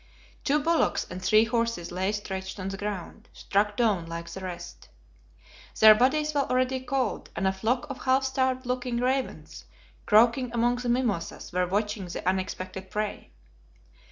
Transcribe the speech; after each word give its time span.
Two 0.43 0.57
bullocks 0.63 1.05
and 1.11 1.21
three 1.21 1.43
horses 1.45 1.91
lay 1.91 2.11
stretched 2.11 2.59
on 2.59 2.69
the 2.69 2.75
ground, 2.77 3.29
struck 3.33 3.77
down 3.77 4.07
like 4.07 4.27
the 4.29 4.39
rest. 4.39 4.89
Their 5.79 5.93
bodies 5.93 6.33
were 6.33 6.41
already 6.49 6.79
cold, 6.79 7.29
and 7.35 7.45
a 7.45 7.51
flock 7.51 7.87
of 7.87 8.01
half 8.05 8.23
starved 8.23 8.65
looking 8.65 8.97
ravens 8.97 9.65
croaking 10.07 10.51
among 10.53 10.77
the 10.77 10.89
mimosas 10.89 11.53
were 11.53 11.67
watching 11.67 12.05
the 12.07 12.27
unexpected 12.27 12.89
prey. 12.89 13.29